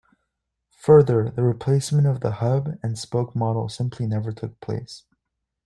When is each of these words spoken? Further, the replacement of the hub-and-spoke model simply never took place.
Further, 0.79 1.29
the 1.29 1.43
replacement 1.43 2.07
of 2.07 2.21
the 2.21 2.31
hub-and-spoke 2.31 3.35
model 3.35 3.69
simply 3.69 4.07
never 4.07 4.31
took 4.31 4.59
place. 4.59 5.03